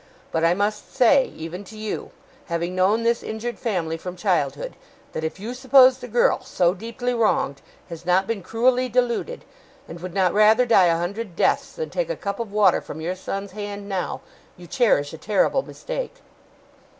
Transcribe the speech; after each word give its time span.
But 0.31 0.43
I 0.43 0.55
must 0.55 0.91
say, 0.95 1.25
even 1.37 1.63
to 1.65 1.77
you, 1.77 2.09
having 2.45 2.73
known 2.73 3.03
this 3.03 3.21
injured 3.21 3.59
family 3.59 3.97
from 3.97 4.15
childhood, 4.15 4.75
that 5.11 5.23
if 5.23 5.39
you 5.39 5.53
suppose 5.53 5.99
the 5.99 6.07
girl, 6.07 6.41
so 6.43 6.73
deeply 6.73 7.13
wronged, 7.13 7.61
has 7.87 8.03
not 8.03 8.25
been 8.25 8.41
cruelly 8.41 8.89
deluded, 8.89 9.45
and 9.87 9.99
would 9.99 10.15
not 10.15 10.33
rather 10.33 10.65
die 10.65 10.87
a 10.87 10.97
hundred 10.97 11.35
deaths 11.35 11.73
than 11.73 11.91
take 11.91 12.09
a 12.09 12.15
cup 12.15 12.39
of 12.39 12.51
water 12.51 12.81
from 12.81 12.99
your 12.99 13.15
son's 13.15 13.51
hand 13.51 13.87
now, 13.87 14.21
you 14.57 14.65
cherish 14.65 15.13
a 15.13 15.19
terrible 15.19 15.61
mistake. 15.61 16.15